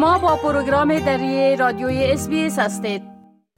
شما 0.00 0.18
با 0.18 0.36
پروگرام 0.36 0.98
دری 0.98 1.56
رادیوی 1.56 2.04
اس 2.04 2.28
هستید 2.58 3.02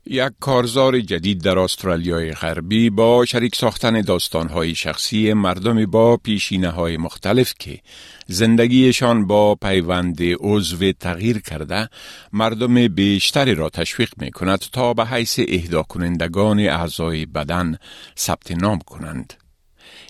یک 0.06 0.32
کارزار 0.40 1.00
جدید 1.00 1.42
در 1.42 1.58
استرالیای 1.58 2.32
غربی 2.32 2.90
با 2.90 3.24
شریک 3.24 3.56
ساختن 3.56 4.00
داستانهای 4.00 4.74
شخصی 4.74 5.32
مردم 5.32 5.86
با 5.86 6.16
پیشینه 6.16 6.68
های 6.68 6.96
مختلف 6.96 7.54
که 7.58 7.80
زندگیشان 8.26 9.26
با 9.26 9.54
پیوند 9.54 10.18
عضو 10.40 10.92
تغییر 10.92 11.40
کرده 11.40 11.88
مردم 12.32 12.88
بیشتری 12.88 13.54
را 13.54 13.68
تشویق 13.68 14.12
می 14.16 14.30
کند 14.30 14.58
تا 14.72 14.94
به 14.94 15.04
حیث 15.04 15.40
اهدا 15.48 15.82
کنندگان 15.82 16.60
اعضای 16.60 17.26
بدن 17.26 17.78
ثبت 18.16 18.52
نام 18.52 18.78
کنند. 18.78 19.41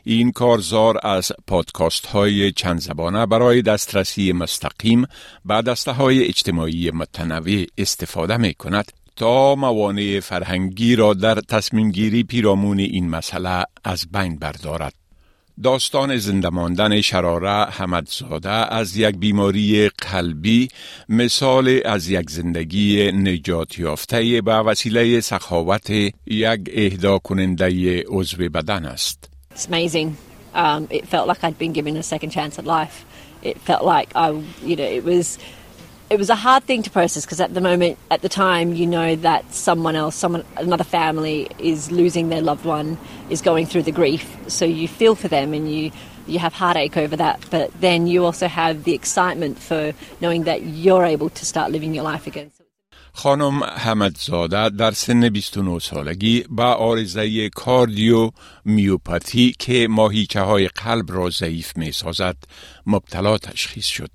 این 0.04 0.32
کارزار 0.32 0.98
از 1.02 1.32
پادکاست 1.46 2.06
های 2.06 2.52
چند 2.52 2.80
زبانه 2.80 3.26
برای 3.26 3.62
دسترسی 3.62 4.32
مستقیم 4.32 5.06
به 5.44 5.62
دسته 5.62 5.92
های 5.92 6.24
اجتماعی 6.24 6.90
متنوع 6.90 7.64
استفاده 7.78 8.36
می 8.36 8.54
کند 8.54 8.92
تا 9.16 9.54
موانع 9.54 10.20
فرهنگی 10.20 10.96
را 10.96 11.14
در 11.14 11.34
تصمیم 11.34 11.90
گیری 11.90 12.22
پیرامون 12.22 12.78
این 12.78 13.08
مسئله 13.10 13.64
از 13.84 14.06
بین 14.12 14.38
بردارد. 14.38 14.94
داستان 15.62 16.16
زنده 16.16 16.48
ماندن 16.48 17.00
شراره 17.00 17.70
حمدزاده 17.70 18.50
از 18.50 18.96
یک 18.96 19.16
بیماری 19.16 19.88
قلبی 19.88 20.68
مثال 21.08 21.80
از 21.84 22.08
یک 22.08 22.30
زندگی 22.30 23.12
نجات 23.12 23.78
یافته 23.78 24.40
به 24.40 24.54
وسیله 24.54 25.20
سخاوت 25.20 25.90
یک 26.26 26.60
اهدا 26.72 27.18
کننده 27.18 28.02
عضو 28.06 28.48
بدن 28.48 28.84
است. 28.84 29.31
It's 29.52 29.66
amazing. 29.66 30.16
Um, 30.54 30.88
it 30.90 31.06
felt 31.08 31.28
like 31.28 31.44
I'd 31.44 31.58
been 31.58 31.72
given 31.72 31.96
a 31.96 32.02
second 32.02 32.30
chance 32.30 32.58
at 32.58 32.64
life. 32.64 33.04
It 33.42 33.60
felt 33.60 33.84
like 33.84 34.14
I, 34.14 34.30
you 34.62 34.76
know, 34.76 34.84
it 34.84 35.04
was 35.04 35.38
it 36.10 36.18
was 36.18 36.28
a 36.28 36.34
hard 36.34 36.64
thing 36.64 36.82
to 36.82 36.90
process 36.90 37.24
because 37.24 37.40
at 37.40 37.54
the 37.54 37.60
moment, 37.60 37.98
at 38.10 38.20
the 38.20 38.28
time, 38.28 38.74
you 38.74 38.86
know 38.86 39.16
that 39.16 39.52
someone 39.54 39.96
else, 39.96 40.14
someone, 40.14 40.44
another 40.56 40.84
family 40.84 41.48
is 41.58 41.90
losing 41.90 42.28
their 42.28 42.42
loved 42.42 42.66
one, 42.66 42.98
is 43.30 43.40
going 43.40 43.64
through 43.64 43.84
the 43.84 43.92
grief. 43.92 44.36
So 44.46 44.66
you 44.66 44.88
feel 44.88 45.14
for 45.14 45.28
them 45.28 45.54
and 45.54 45.72
you 45.72 45.90
you 46.26 46.38
have 46.38 46.52
heartache 46.52 46.96
over 46.96 47.16
that. 47.16 47.44
But 47.50 47.72
then 47.80 48.06
you 48.06 48.24
also 48.24 48.46
have 48.46 48.84
the 48.84 48.94
excitement 48.94 49.58
for 49.58 49.92
knowing 50.20 50.44
that 50.44 50.62
you're 50.62 51.04
able 51.04 51.30
to 51.30 51.46
start 51.46 51.72
living 51.72 51.94
your 51.94 52.04
life 52.04 52.26
again. 52.26 52.52
خانم 53.14 53.64
حمدزاده 53.64 54.68
در 54.68 54.90
سن 54.90 55.28
29 55.28 55.78
سالگی 55.78 56.44
با 56.48 56.72
آرزه 56.72 57.48
کاردیو 57.48 58.30
میوپاتی 58.64 59.54
که 59.58 59.88
ماهیچه 59.90 60.40
های 60.40 60.68
قلب 60.68 61.12
را 61.12 61.30
ضعیف 61.30 61.76
می 61.76 61.92
سازد 61.92 62.36
مبتلا 62.86 63.38
تشخیص 63.38 63.86
شد. 63.86 64.10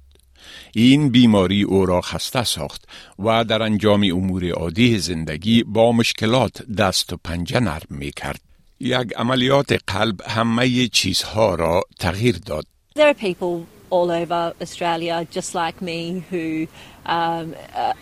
این 0.74 1.10
بیماری 1.10 1.64
او 1.64 1.86
را 1.86 2.02
خسته 2.02 2.44
ساخت 2.44 2.86
و 3.20 3.44
در 3.44 3.62
انجام 3.62 4.04
امور 4.14 4.50
عادی 4.50 5.00
زندگی 5.00 5.64
با 5.64 5.92
مشکلات 5.92 6.72
دست 6.72 7.14
و 7.14 7.18
پنجه 7.24 7.60
نرم 7.60 7.88
می 7.90 8.12
کرد. 8.12 8.42
یک 8.80 9.14
عملیات 9.18 9.80
قلب 9.88 10.22
همه 10.22 10.88
چیزها 10.88 11.56
را 11.56 11.82
تغییر 12.00 12.38
داد. 12.46 12.66
There 12.96 13.14
people 13.14 13.66
all 13.90 14.12
over 14.12 14.54
Australia 14.62 15.26
just 15.32 15.56
like 15.56 15.82
me 15.82 16.24
who 16.30 16.68
um, 17.06 17.56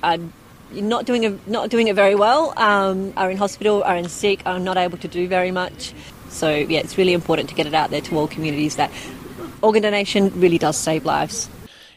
are 0.04 0.20
not 0.71 1.05
doing, 1.05 1.25
a, 1.25 1.38
not 1.47 1.69
doing 1.69 1.88
it 1.88 1.95
very 1.95 2.16
well, 2.16 2.53
um, 2.58 3.13
are 3.17 3.30
in 3.31 3.38
hospital, 3.38 3.83
are 3.83 3.97
in 3.97 4.09
sick, 4.09 4.41
are 4.45 4.59
not 4.59 4.77
able 4.77 4.97
to 4.97 5.08
do 5.08 5.27
very 5.27 5.52
much. 5.52 5.94
So 6.30 6.49
yeah, 6.49 6.80
it's 6.80 6.97
really 6.97 7.13
important 7.13 7.49
to 7.49 7.55
get 7.55 7.66
it 7.66 7.73
out 7.73 7.89
there 7.91 8.02
to 8.02 8.17
all 8.17 8.27
communities 8.27 8.75
that 8.75 8.91
organ 9.61 9.83
donation 9.83 10.31
really 10.39 10.58
does 10.58 10.77
save 10.77 11.05
lives. 11.05 11.49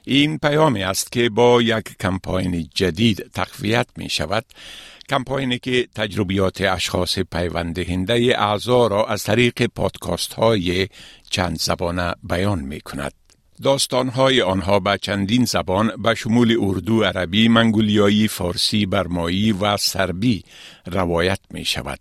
این 0.04 0.38
پیامی 0.38 0.82
است 0.82 1.12
که 1.12 1.28
با 1.28 1.62
یک 1.62 1.96
کمپاین 2.00 2.68
جدید 2.74 3.30
تقویت 3.34 3.86
می 3.96 4.08
شود 4.08 4.44
کمپاینی 5.08 5.58
که 5.58 5.88
تجربیات 5.94 6.60
اشخاص 6.60 7.18
پیوندهنده 7.18 8.34
اعضا 8.38 8.86
را 8.86 9.06
از 9.06 9.24
طریق 9.24 9.66
پادکاست 9.66 10.32
های 10.32 10.88
چند 11.30 11.58
زبانه 11.58 12.14
بیان 12.22 12.58
می 12.58 12.80
کند. 12.80 13.12
داستانهای 13.62 14.42
آنها 14.42 14.80
به 14.80 14.98
چندین 15.02 15.44
زبان 15.44 15.92
به 16.02 16.14
شمول 16.14 16.56
اردو، 16.60 17.04
عربی، 17.04 17.48
منگولیایی، 17.48 18.28
فارسی، 18.28 18.86
برمایی 18.86 19.52
و 19.52 19.76
سربی 19.76 20.42
روایت 20.86 21.40
می 21.50 21.64
شود. 21.64 21.98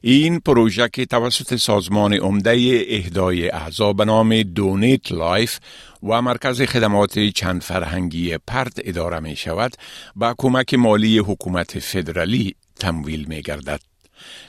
این 0.00 0.40
پروژه 0.40 0.88
که 0.92 1.06
توسط 1.06 1.56
سازمان 1.56 2.14
عمده 2.14 2.84
اهدای 2.88 3.48
اعضا 3.48 3.92
به 3.92 4.04
نام 4.04 4.42
DonateLife 4.42 5.58
و 6.02 6.22
مرکز 6.22 6.62
خدمات 6.62 7.18
چند 7.18 7.62
فرهنگی 7.62 8.38
پرت 8.46 8.72
اداره 8.84 9.20
می 9.20 9.36
شود 9.36 9.76
با 10.16 10.34
کمک 10.38 10.74
مالی 10.74 11.18
حکومت 11.18 11.78
فدرالی 11.78 12.54
تمویل 12.80 13.24
می 13.28 13.42
گردد. 13.42 13.93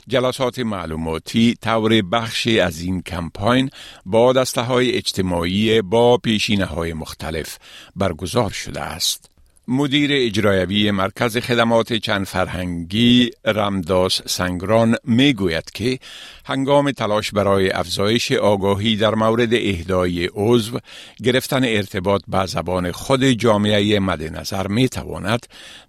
جلسات 0.08 0.58
معلوماتی 0.58 1.54
طور 1.62 2.02
بخشی 2.02 2.60
از 2.60 2.80
این 2.80 3.02
کمپاین 3.02 3.70
با 4.06 4.32
دسته 4.32 4.60
های 4.60 4.92
اجتماعی 4.92 5.82
با 5.82 6.18
پیشینه 6.18 6.64
های 6.64 6.92
مختلف 6.92 7.58
برگزار 7.96 8.50
شده 8.50 8.80
است. 8.80 9.35
مدیر 9.68 10.10
اجرایوی 10.12 10.90
مرکز 10.90 11.36
خدمات 11.36 11.92
چند 11.92 12.26
فرهنگی 12.26 13.30
رمداس 13.44 14.20
سنگران 14.26 14.96
می 15.04 15.32
گوید 15.32 15.70
که 15.74 15.98
هنگام 16.44 16.90
تلاش 16.90 17.30
برای 17.30 17.70
افزایش 17.70 18.32
آگاهی 18.32 18.96
در 18.96 19.14
مورد 19.14 19.48
اهدای 19.52 20.30
عضو 20.34 20.78
گرفتن 21.24 21.64
ارتباط 21.64 22.22
با 22.28 22.46
زبان 22.46 22.92
خود 22.92 23.24
جامعه 23.24 23.98
مد 23.98 24.22
نظر 24.22 24.66
می 24.66 24.88
تواند 24.88 25.46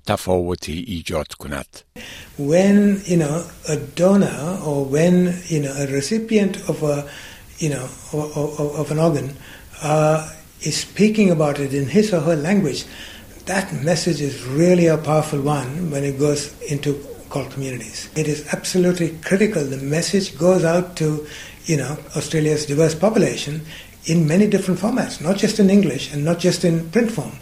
تفاوتی 0.08 0.86
ایجاد 0.88 1.28
کند. 1.28 1.66
When 2.40 3.02
you 3.08 3.18
know 3.18 3.42
a 3.68 3.76
donor 3.96 4.60
or 4.66 4.86
when 4.96 5.16
you 5.50 5.60
know 5.64 5.74
a 5.84 5.86
recipient 5.98 6.56
of 6.70 6.84
a 6.84 7.04
you 7.60 7.70
know 7.74 7.86
of, 8.14 8.60
of 8.82 8.92
an 8.92 9.00
organ 9.00 9.28
uh, 9.84 10.30
is 10.62 10.76
speaking 10.78 11.30
about 11.30 11.60
it 11.60 11.74
in 11.74 11.86
his 11.96 12.14
or 12.14 12.22
her 12.22 12.36
language 12.36 12.82
that 13.47 13.73
message 13.85 14.21
is 14.21 14.45
really 14.45 14.87
a 14.87 14.99
powerful 14.99 15.41
one 15.41 15.91
when 15.91 16.05
it 16.05 16.19
goes 16.19 16.55
into 16.63 16.91
cult 17.31 17.51
communities. 17.51 18.09
It 18.17 18.29
is 18.29 18.47
absolutely 18.53 19.11
critical. 19.29 19.65
The 19.65 19.79
message 19.79 20.39
goes 20.39 20.65
out 20.65 20.97
to, 20.97 21.27
you 21.65 21.77
know, 21.77 21.97
Australia's 22.17 22.67
diverse 22.67 22.95
population 22.95 23.63
in 24.07 24.27
many 24.27 24.47
different 24.47 24.79
formats, 24.81 25.21
not 25.21 25.37
just 25.37 25.59
in 25.59 25.71
English 25.71 26.13
and 26.13 26.25
not 26.25 26.39
just 26.39 26.65
in 26.65 26.91
print 26.91 27.11
form. 27.11 27.33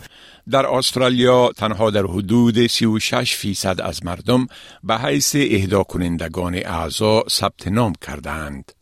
در 0.50 0.66
استرالیا 0.66 1.52
تنها 1.56 1.90
در 1.90 2.06
حدود 2.06 2.66
36 2.66 3.34
فیصد 3.34 3.80
از 3.80 4.04
مردم 4.04 4.46
به 4.84 4.98
حیث 4.98 5.36
اهدا 5.36 5.82
کنندگان 5.82 6.54
اعضا 6.54 7.24
ثبت 7.30 7.68
نام 7.68 7.92
کردند. 8.00 8.72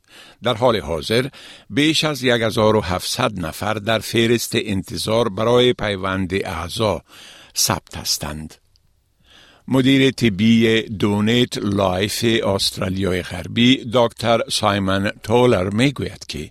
در 0.43 0.53
حال 0.53 0.79
حاضر 0.79 1.27
بیش 1.69 2.03
از 2.03 2.23
1700 2.23 3.39
نفر 3.39 3.73
در 3.73 3.99
فهرست 3.99 4.51
انتظار 4.55 5.29
برای 5.29 5.73
پیوند 5.73 6.33
اعضا 6.33 7.01
ثبت 7.57 7.97
هستند. 7.97 8.55
مدیر 9.67 10.11
طبی 10.11 10.81
DonateLife 10.81 12.25
استرالیای 12.45 13.21
غربی 13.21 13.89
دکتر 13.93 14.39
سایمن 14.49 15.11
تولر 15.23 15.69
می 15.69 15.91
گوید 15.91 16.25
که 16.27 16.49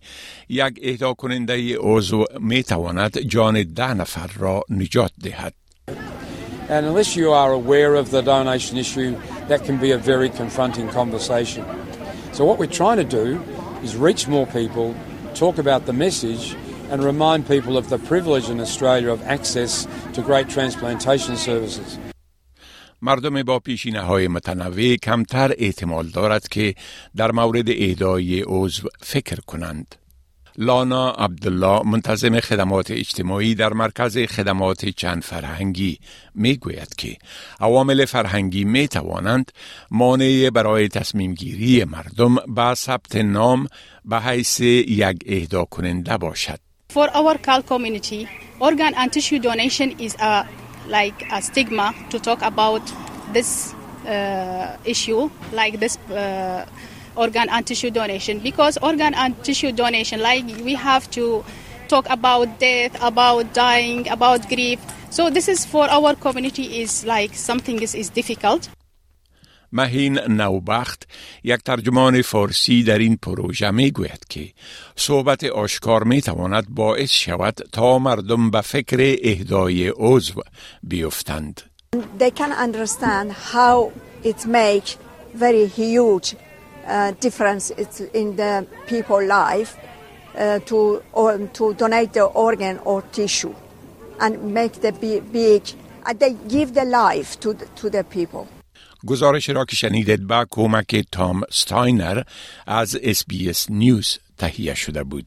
یک 0.49 0.81
اهدا 0.83 1.15
کننده 1.15 1.77
عضو 1.79 2.25
می 2.41 2.63
تواند 2.63 3.19
جان 3.19 3.63
ده 3.63 3.95
نفر 3.95 4.31
را 4.39 4.63
نجات 4.71 5.13
دهد. 5.23 5.55
And 6.69 6.87
unless 6.87 7.17
you 7.17 7.33
are 7.33 7.53
aware 7.53 7.95
of 7.97 8.11
the 8.11 8.23
donation 8.23 8.79
issue, 8.79 9.15
that 9.49 9.65
can 9.67 9.77
be 9.77 9.91
a 9.91 9.99
very 9.99 10.31
confronting 10.31 10.89
conversation. 10.89 11.65
So 12.33 12.47
what 12.47 12.59
we're 12.59 12.79
trying 12.83 12.97
to 12.97 13.05
do 13.23 13.27
is 13.84 13.96
reach 13.96 14.28
more 14.28 14.46
people, 14.46 14.96
talk 15.34 15.58
about 15.58 15.86
the 15.86 15.94
message, 15.94 16.56
and 16.92 17.04
remind 17.04 17.48
people 17.48 17.78
of 17.78 17.90
the 17.90 18.00
privilege 18.12 18.50
in 18.50 18.60
Australia 18.60 19.12
of 19.12 19.22
access 19.24 19.88
to 20.14 20.22
great 20.22 20.48
transplantation 20.50 21.36
services. 21.38 22.00
مردم 23.02 23.44
با 23.44 23.60
پیشینه 23.60 24.02
های 24.02 24.28
متنوع 24.28 24.96
کمتر 24.96 25.54
احتمال 25.58 26.08
دارد 26.08 26.48
که 26.48 26.76
در 27.16 27.32
مورد 27.32 27.70
اهدای 27.70 28.44
عضو 28.48 28.90
فکر 29.00 29.40
کنند. 29.48 29.96
لانا 30.57 31.11
عبدالله 31.11 31.83
منتظم 31.83 32.41
خدمات 32.41 32.91
اجتماعی 32.91 33.55
در 33.55 33.73
مرکز 33.73 34.19
خدمات 34.19 34.89
چند 34.89 35.23
فرهنگی 35.23 35.99
می 36.35 36.57
گوید 36.57 36.95
که 36.95 37.17
عوامل 37.61 38.05
فرهنگی 38.05 38.65
می 38.65 38.89
توانند 38.89 39.53
مانع 39.91 40.51
برای 40.51 40.89
تصمیم 40.89 41.35
گیری 41.35 41.85
مردم 41.85 42.35
با 42.35 42.75
ثبت 42.75 43.17
نام 43.17 43.67
به 44.05 44.21
حیث 44.21 44.61
یک 44.61 45.19
اهدا 45.27 45.65
کننده 45.65 46.17
باشد. 46.17 46.59
For 46.93 47.09
our 47.17 47.39
CAL 47.39 47.63
community, 47.63 48.29
organ 48.61 48.93
and 48.95 49.11
tissue 49.11 49.39
donation 49.39 49.99
is 49.99 50.15
a, 50.21 50.47
like 50.89 51.25
a 51.31 51.41
stigma 51.41 51.95
to 52.11 52.19
talk 52.19 52.43
about 52.43 52.83
this 53.33 53.75
uh, 54.07 54.77
issue, 54.85 55.31
like 55.53 55.81
this 55.81 55.97
uh, 56.11 56.67
organ 57.16 57.50
and 57.50 57.66
tissue 57.66 57.92
donation 57.92 58.40
because 58.40 58.78
organ 58.82 59.14
and 59.14 59.32
tissue 59.44 59.72
donation 59.72 60.22
like 60.22 60.46
we 60.64 60.74
have 60.76 61.10
to 61.12 61.44
talk 61.88 62.06
about 62.10 62.60
death 62.60 62.94
about 63.02 63.54
dying 63.54 64.08
about 64.10 64.48
grief 64.50 64.80
So 65.10 65.30
this 65.30 65.48
is 65.48 65.66
for 65.66 65.90
our 65.90 66.16
community 66.16 66.82
is 66.82 67.06
like 67.06 67.34
something 67.34 67.82
is, 67.82 67.96
is 67.96 68.10
difficult. 68.10 68.70
مهین 69.72 70.20
نوبخت 70.20 71.08
یک 71.44 71.60
ترجمان 71.66 72.22
فارسی 72.22 72.84
در 72.84 72.98
این 72.98 73.18
پروژه 73.22 73.72
می 73.72 73.92
گوید 73.92 74.26
که 74.30 74.54
صحبت 74.96 75.44
آشکار 75.44 76.04
می 76.04 76.22
تواند 76.22 76.66
باعث 76.70 77.12
شود 77.12 77.60
تا 77.72 78.00
مردم 78.00 78.52
به 78.52 78.62
فکر 78.62 79.18
اهدای 79.24 79.94
عضو 79.96 80.42
بیفتند. 80.84 81.62
They 82.20 82.32
can 82.32 82.52
understand 82.52 83.32
how 83.54 83.92
it 84.24 84.46
make 84.46 84.98
very 85.34 85.68
huge 85.68 86.36
uh, 86.87 87.13
difference 87.21 87.71
in 88.15 88.37
the 88.37 88.67
people 88.87 89.23
life 89.25 89.77
uh, 90.37 90.59
to, 90.61 91.03
or, 91.13 91.39
to 91.39 91.75
donate 91.75 92.13
the 92.13 92.25
organ 92.25 92.79
or 92.85 93.03
tissue 93.13 93.55
and 94.21 94.55
make 94.55 94.81
the 94.81 94.93
big, 95.33 95.63
uh, 96.07 96.13
they 96.13 96.35
give 96.49 96.75
the 96.75 96.85
life 96.85 97.39
to 97.41 97.53
the, 97.55 97.67
to 97.77 97.91
the 97.91 98.05
people. 98.05 98.47
گزارش 99.07 99.49
را 99.49 99.65
که 99.65 99.77
شنیدید 99.77 100.27
با 100.27 100.47
کمک 100.51 101.05
تام 101.13 101.41
ستاینر 101.51 102.23
از 102.67 102.99
SBS 103.03 103.25
News 103.71 104.19
تهیه 104.39 104.75
شده 104.75 105.05
بود. 105.05 105.27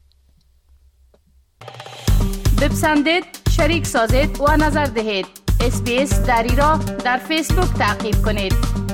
بپسندید، 2.62 3.24
شریک 3.56 3.86
سازید 3.86 4.40
و 4.40 4.56
نظر 4.56 4.84
دهید. 4.84 5.26
SBS 5.60 6.20
دری 6.20 6.56
را 6.56 6.76
در 6.76 7.16
فیسبوک 7.16 7.78
تعقیب 7.78 8.22
کنید. 8.24 8.85